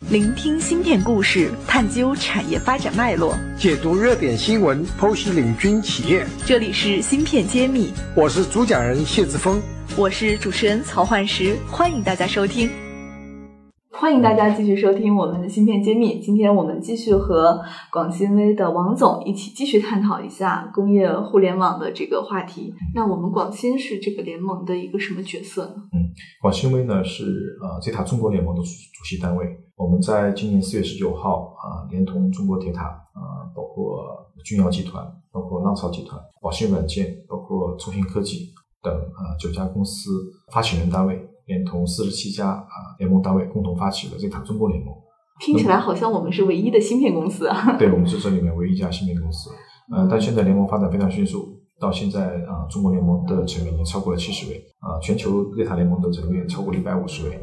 [0.00, 6.24] 聆听芯片故事，探究产业发展脉络，解读热点新闻，剖析领军企业。
[6.44, 9.60] 这里是芯片揭秘，我是主讲人谢志峰，
[9.96, 12.70] 我是主持人曹焕石，欢迎大家收听。
[13.98, 16.20] 欢迎大家继续收听我们的芯片揭秘。
[16.20, 17.58] 今天我们继续和
[17.90, 22.74] 广新微的王总一起继续探讨一下工业互联网的这个话题。
[22.94, 25.76] 那我们广新是这个联盟的一个什么角色呢？
[25.94, 27.24] 嗯，广新微呢是
[27.62, 29.46] 呃 Zeta 中国联盟的主主席单位。
[29.76, 34.04] 我们在今年四月十九号啊，连同中国铁塔啊，包括
[34.44, 35.02] 君瑶集团、
[35.32, 38.52] 包括浪潮集团、宝信软件、包括中芯科技
[38.82, 40.10] 等啊九家公司
[40.52, 41.18] 发起人单位。
[41.46, 44.94] 连同四十七家啊联盟单位共同发起了这塔中国联盟，
[45.40, 47.76] 听起来好像我们是唯一的芯片公司啊。
[47.78, 49.50] 对，我们是这里面唯一一家芯片公司。
[49.94, 57.36] 呃，但现在联盟发展非常迅速，到现在啊，中国联盟的成员已经超过了七十位啊，全球瑞塔联盟的成员超过了一百五十位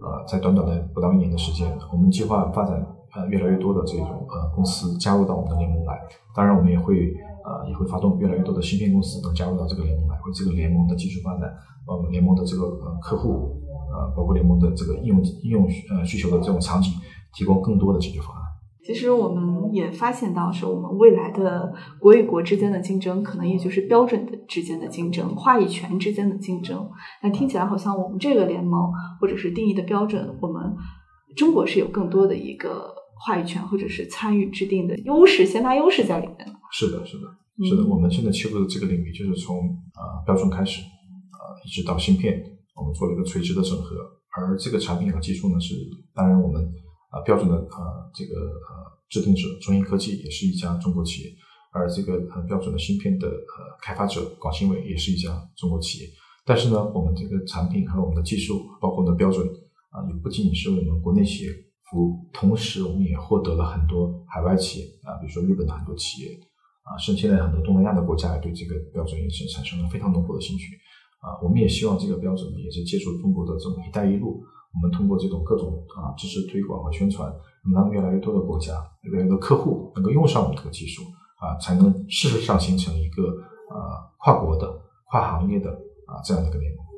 [0.00, 2.74] 啊，在短短的不到一年的时间，我们计划发展
[3.14, 6.00] 呃越来越多的这种呃公司加入到我们的联盟来。
[6.34, 7.12] 当然，我们也会
[7.50, 11.50] 啊也会发动越来越多的芯片公司能加入到这个联盟来，为这个联盟的技术发展。
[11.88, 16.92] 呃，联盟的这个呃客户，呃，包括联盟的这个应用应用呃需求的这种场景，
[17.34, 18.42] 提供更多的解决方案。
[18.84, 26.88] 其实我们也发现到，是我们未来的国与国之间的竞争，可能也就是标准的之间的竞争，话语权之间的竞争。
[27.22, 30.74] 那听起来好像我们这个联盟或者是定义的标准，我们
[31.36, 36.46] 中国是有更多的一个话语权或者是参与制定的优势，先发优势在里面的。
[36.70, 37.24] 是的，是的，
[37.68, 37.84] 是的。
[37.86, 40.82] 我们现在切入的这个领域，就是从啊标准开始。
[41.62, 42.42] 一直到芯片，
[42.74, 43.94] 我们做了一个垂直的整合，
[44.34, 45.74] 而这个产品和技术呢，是
[46.14, 46.64] 当然我们
[47.10, 48.72] 啊标准的呃这个呃
[49.10, 51.30] 制定者中芯科技也是一家中国企业，
[51.70, 56.08] 而这个很标准的芯片的呃开发者广芯微也是一家中国企业。
[56.46, 59.46] 但是呢，我们这个产品和我们的技术，包括我们的标准
[59.90, 61.50] 啊，也不仅仅是为我们国内企业
[61.90, 66.40] 服务，同时我们也获得了很多海外企业啊，比如说日本的很多企业
[66.90, 70.74] 啊，甚至现在很多东南亚的国家也对这个标准也是产生了非常浓厚的兴趣。
[71.20, 74.42] 啊，我们也希望这个标准也是借助中国的这种“一带一路”，
[74.74, 77.30] 我们通过这种各种啊知识推广和宣传，
[77.64, 78.72] 能让越来越多的国家、
[79.02, 81.02] 越来越多客户能够用上我们这个技术
[81.38, 83.28] 啊，才能事实上形成一个
[83.68, 85.70] 啊跨国的、跨行业的
[86.06, 86.89] 啊这样的一个联盟。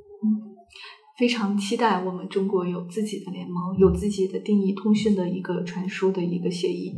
[1.23, 6.93] 非常期待我们中国有自己的联盟，有自己的定义通讯的一个传输的一个协议，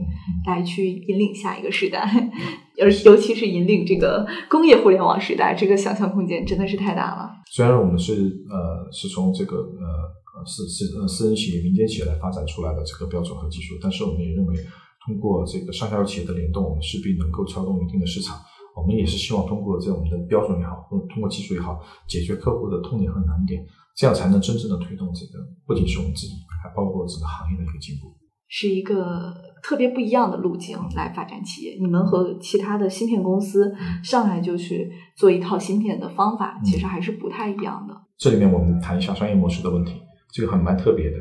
[0.47, 2.01] 来去引领下一个时代，
[2.81, 7.29] 而尤其是引领这个工业互联网时代，这个想象空间真的是太大了。
[7.51, 8.15] 虽然我们是
[8.49, 14.57] 呃是从这个呃私私私人企业、民间企业来发展出来的这个标准和技术，但是我们也认为，
[15.05, 18.41] 通过这个上下游企业的联动，我们势必能够撬动一定的市场。
[18.75, 23.65] 我们也是希望通过在我们的标准也好，或通过技术也好，解决客户的痛点和难点。
[23.97, 28.13] 这样才能真正的推动这个，不仅是我们自己，还包括整个行业的一个进步，
[28.49, 29.33] 是一个
[29.63, 31.79] 特别不一样的路径来发展企业。
[31.81, 37.95] 你们和其他的芯片公司上来就去做一套芯片的方法，其实还是不太一样的。
[38.19, 40.01] 这里面我们谈一下商业模式的问题，
[40.33, 41.17] 这个很蛮特别的。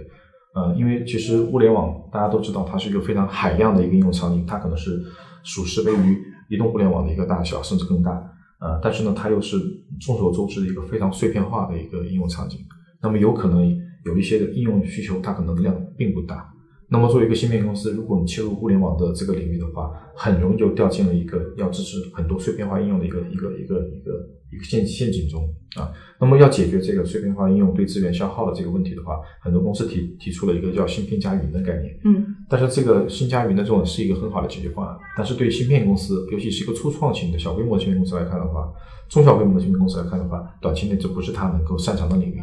[0.56, 5.00] 呃，因为其实物联网大家都知道，它是一个非常海量的一个应用场景，它可能是
[5.44, 8.12] 属实位于移动互联网的一个大小，甚至更大。
[8.60, 9.58] 呃，但是呢，它又是
[10.00, 12.60] 众所周知的一个非常碎片化的一个应用场景。
[13.02, 16.53] 那么有可能有一些的应用需求，它可能量并不大。
[16.94, 24.12] 那么作为一个芯片公司，如果你切入互联网的这个领域的话，很容易就掉进了一个要支持很多碎片化应用的一个一个一个一个
[24.52, 25.42] 一个陷陷阱中
[25.76, 25.92] 啊。
[26.22, 32.00] 那么要解决这个碎片化应用对资源消耗的这个问题的话，很多公司提提出了一个叫芯片加云的概念。
[32.06, 32.28] 嗯。
[32.48, 38.72] 但是这个芯加云的这种是一个很好的解决方案，但是对芯片公司，尤其是一个初创型的小规模芯片公司来看的话，
[39.10, 42.40] 中小规模的芯片公司来看的话，短期内这不是它能够擅长的领域。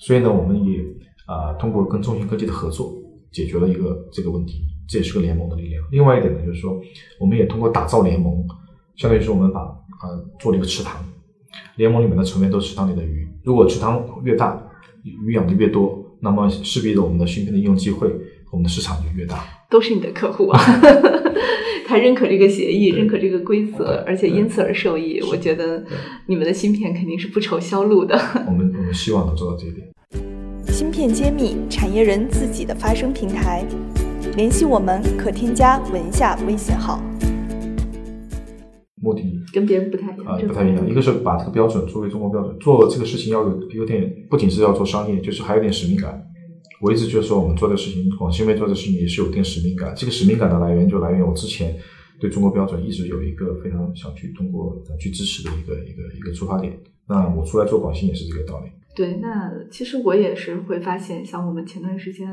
[0.00, 0.80] 所以呢，我们也
[1.26, 2.92] 啊通过跟中芯科技的合作，
[3.34, 5.82] 解决了一个这个问题，这也是个联盟的力量。
[5.90, 6.80] 另外一点呢，就是说，
[7.18, 8.46] 我们也通过打造联盟，
[8.94, 11.04] 相当于是我们把呃做了一个池塘，
[11.76, 13.28] 联盟里面的成员都是池塘里的鱼。
[13.42, 14.62] 如果池塘越大，
[15.26, 18.08] 鱼养的越多，那么势必的我们的芯片的应用机会，
[18.52, 19.44] 我们的市场就越大。
[19.68, 20.60] 都是你的客户啊，
[21.86, 25.20] 他认可这个协议，认可这个规则，而且因此而受益。
[25.30, 25.84] 我觉得
[26.26, 28.16] 你们的芯片肯定是不愁销路的。
[28.46, 29.93] 我们我们希望能做到这一点。
[30.74, 33.64] 芯片揭秘，产业人自己的发声平台。
[34.34, 37.00] 联系我们可添加文下微信号。
[39.00, 39.22] 目的
[39.52, 40.90] 跟别人不太一样啊，不太一样。
[40.90, 46.20] 一个是把这个标准作为中国标准，做这个事情要有有点，不仅是要做商业，就是还有点使命感。
[46.80, 49.94] 我一直就是说，我们做的事情，广新妹做的事情也是有点使命感。
[49.96, 51.72] 这个使命感的来源就来源于我之前
[52.18, 56.76] 对中国标准一直有一个非常想去通过去支持的一个一个一个出发点。
[57.06, 58.72] 那我出来做广信也是这个道理。
[58.94, 62.28] 对，那其实我也是会发现，像我们前段时间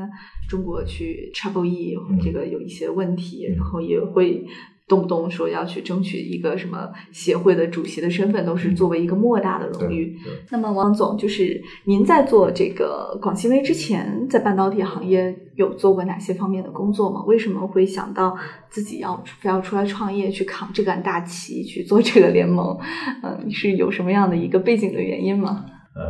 [0.48, 4.44] 中国去 Trouble E 这个有一些问题，然后也会。
[4.88, 10.18] 动不动说要去争取一个什么协会的主席的身份，都是作为一个莫大的荣誉。
[10.50, 17.22] 那么，王总，就是您在做这个广信微之前，在半导体行业有做过哪些方面的工作吗？
[17.26, 18.36] 为什么会想到
[18.68, 22.76] 自己要非要出来创业，去扛这杆大旗，去做这个联盟？
[23.22, 25.64] 嗯，是有什么样的一个背景的原因吗？
[25.94, 26.02] 呃，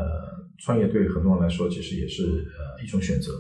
[0.65, 3.33] 创业对很多人来说，其实也是呃一种选择。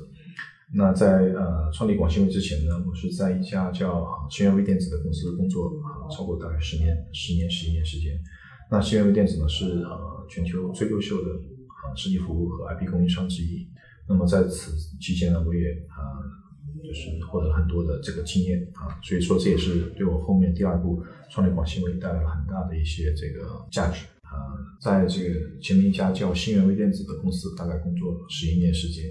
[0.74, 8.18] 那在呃创立广信微之前呢，我是在一家叫新源微电子的公司工作啊，超过大概十年、十年、十一年时间。
[8.70, 11.30] 那新源微电子呢是呃全球最优秀的
[11.68, 13.68] 啊设计服务和 IP 供应商之一。
[14.08, 16.18] 那么在此期间呢，我也啊
[16.82, 24.60] 就是获得了很多的这个经验啊，所以说这也是对我后面第二步创立广信微带来了很大的一些这个价值啊。
[24.80, 29.04] 在这个前面一家叫新源微电子的公司，大概工作十一年时间。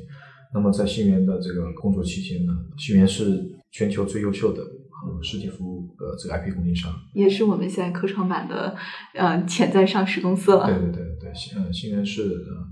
[0.54, 3.42] 那么在新源的这个工作期间呢，新源是
[3.72, 8.76] 全球最优秀的呃实体服务的这个 IP 供应商，也是我们现在科创板的
[9.16, 10.66] 呃潜在上市公司了。
[10.66, 12.68] 对对对对，信呃新源是呃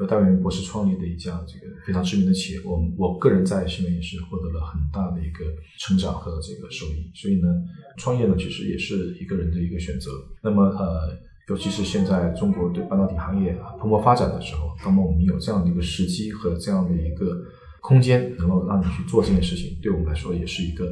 [0.00, 2.60] 由戴维博士创立的一家这个非常知名的企业。
[2.66, 5.46] 我我个人在新源也是获得了很大的一个
[5.78, 7.10] 成长和这个收益。
[7.14, 7.48] 所以呢，
[7.96, 10.10] 创业呢其实也是一个人的一个选择。
[10.42, 11.31] 那么呃。
[11.48, 17.36] 尤其是现在中国对半导体行业蓬勃发展的时候，那么我们有这样的一个时机和这样的一个
[17.80, 20.86] 空间，能够让你去做这件事情，对我们来说也是一个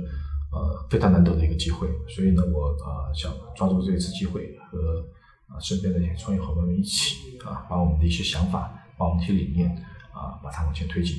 [0.51, 1.89] 呃非常难得的一个机会。
[2.09, 5.07] 所以呢，我呃想抓住这一次机会，和
[5.47, 9.71] 啊身边的一些创业伙伴们一起啊，把我们的一些想法，把我们的一些理念
[10.13, 11.17] 啊，把它往前推进。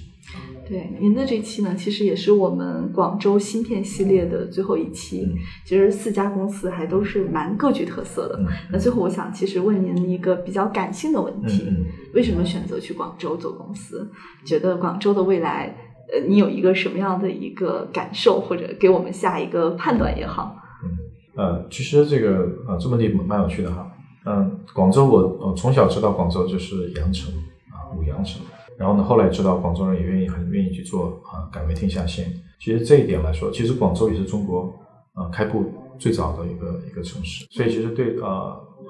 [0.65, 5.27] 对您的这期呢，其实也是我们广州芯片系列的最后一期。
[5.65, 8.39] 其实四家公司还都是蛮各具特色的。
[8.71, 11.65] 那最后我想，其实问您一个比较感性的问题：
[12.13, 14.09] 为什么选择去广州做公司？
[14.45, 15.75] 觉得广州的未来，
[16.13, 20.55] 呃，你有一个什么样的一个感受，或者给我们下一个判断也好？
[20.83, 20.97] 嗯，
[21.35, 23.91] 呃，其实这个呃，这问题蛮有趣的哈。
[24.25, 27.33] 嗯，广州我我从小知道广州就是羊城
[27.69, 28.41] 啊，五羊城。
[28.81, 32.25] 然后呢，后来知道广州人也愿意很愿意去做啊，改为天下先。
[32.59, 34.73] 其实这一点来说，其实广州也是中国
[35.13, 35.63] 啊开埠
[35.99, 37.45] 最早的一个一个城市。
[37.51, 38.27] 所以其实对呃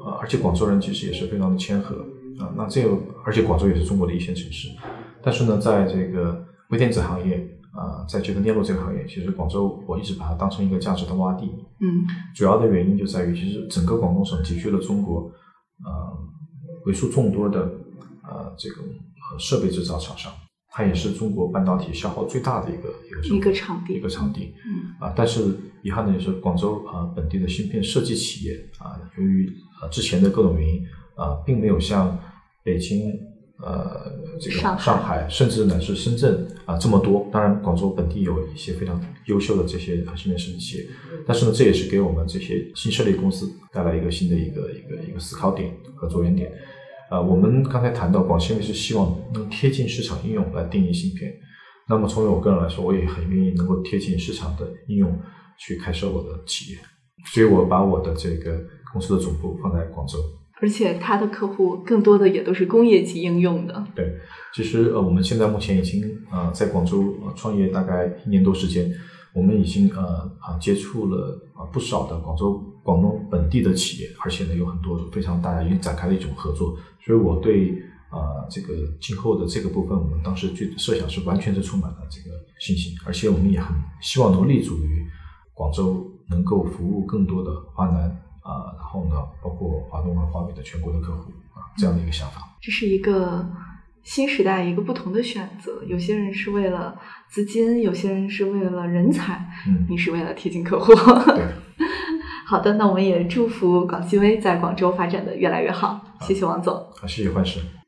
[0.05, 1.97] 呃，而且广州人其实也是非常的谦和
[2.39, 2.53] 啊。
[2.55, 4.69] 那这个而且广州也是中国的一线城市。
[5.21, 11.51] 但是呢，在这个微电子行业啊，在这个链路这个行业，其实广州我一直把它当成一个价值的洼地。
[11.81, 12.07] 嗯。
[12.33, 15.29] 主要的原因就在于，其实整个广东省集聚了中国
[15.83, 16.15] 啊
[16.85, 17.63] 为数众多的
[18.21, 18.75] 啊这个。
[19.39, 20.31] 设备制造厂商，
[20.69, 24.53] 它也是中国半导体消耗最大的一个一个一个场地一个场地。
[24.65, 29.51] 嗯啊，但是遗憾的就是广州啊本地的芯片设计企业啊，由于
[29.81, 30.85] 啊之前的各种原因
[31.15, 32.17] 啊，并没有像
[32.63, 33.11] 北京
[33.59, 37.27] 呃这个上海，甚至乃至深圳啊这么多。
[37.31, 40.87] 当然，广州本地有一些非常优秀的这些芯片设计企业，
[41.25, 46.51] 但是呢，这也是给我们这些新设立公司带来一个新的一个一个一个思考点和着眼点。
[47.11, 51.29] 啊，我们刚才谈到广信微是希望能贴近市场应用来定义芯片。
[51.89, 55.19] 那么从我个人来说，我也很愿意能够贴近市场的应用
[55.59, 56.79] 去开设我的企业。
[57.25, 58.57] 所以我把我的这个
[58.93, 60.17] 公司的总部放在广州，
[60.61, 63.85] 而且他的客户更多的也都是工业级应用的。
[63.93, 64.15] 对，
[64.55, 68.89] 其实呃，我们现在目前已经啊在广州创业大概一年多时间，
[69.33, 72.67] 我们已经呃啊接触了啊不少的广州。
[72.83, 85.07] 广东本地的企业，而且呢有很多非常大，已经展开了一种合作，所以我对啊这个今后的这个部分，我们当时就设想是完全是充满了这个信心，而且我们也很希望能立足于
[85.53, 88.09] 广州，能够服务更多的华南
[88.41, 92.57] 啊，然后呢包括华东和华北的全国的客户啊这样的一个想法。
[92.59, 93.47] 这是一个
[94.03, 96.95] 新时代一个不同的选择，有些人是为了
[97.29, 100.93] 资金，有些人是为了人才，嗯，你是为了贴近客户。
[102.45, 106.01] 好的，那我们也祝福广信威在广州发展的越来越好。
[106.21, 107.31] 谢谢王总，好，谢谢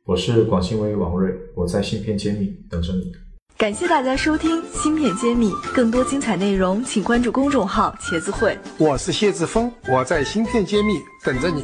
[0.05, 3.11] 我是广信威王瑞，我在芯片揭秘等着你。
[3.57, 8.57] 感谢大家收听芯片揭秘，更多精彩内容请关注公众号茄子会。
[8.77, 11.63] 我是谢志峰，我在芯片揭秘等着你。